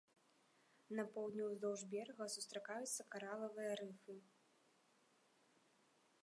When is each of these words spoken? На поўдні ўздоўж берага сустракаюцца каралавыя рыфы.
На 0.99 1.03
поўдні 1.17 1.43
ўздоўж 1.49 1.83
берага 1.91 2.25
сустракаюцца 2.37 3.05
каралавыя 3.17 3.77
рыфы. 3.81 4.17